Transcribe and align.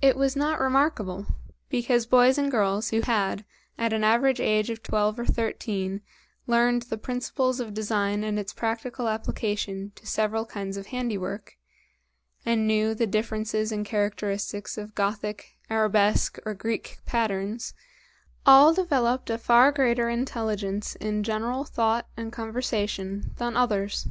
It 0.00 0.16
was 0.16 0.34
not 0.34 0.58
remarkable, 0.60 1.26
because 1.68 2.06
boys 2.06 2.38
and 2.38 2.50
girls 2.50 2.88
who 2.88 3.02
had, 3.02 3.44
at 3.76 3.92
an 3.92 4.02
average 4.02 4.40
age 4.40 4.70
of 4.70 4.82
twelve 4.82 5.18
or 5.18 5.26
thirteen, 5.26 6.00
learned 6.46 6.84
the 6.84 6.96
principles 6.96 7.60
of 7.60 7.74
design 7.74 8.24
and 8.24 8.38
its 8.38 8.54
practical 8.54 9.08
application 9.08 9.92
to 9.96 10.06
several 10.06 10.46
kinds 10.46 10.78
of 10.78 10.86
handiwork, 10.86 11.58
and 12.46 12.66
knew 12.66 12.94
the 12.94 13.06
differences 13.06 13.70
and 13.70 13.84
characteristics 13.84 14.78
of 14.78 14.94
Gothic, 14.94 15.58
Arabesque, 15.68 16.38
or 16.46 16.54
Greek 16.54 17.00
patterns, 17.04 17.74
all 18.46 18.72
developed 18.72 19.28
a 19.28 19.36
far 19.36 19.70
greater 19.70 20.08
intelligence 20.08 20.94
in 20.96 21.24
general 21.24 21.64
thought 21.64 22.08
and 22.16 22.32
conversation 22.32 23.32
than 23.36 23.54
others. 23.54 24.08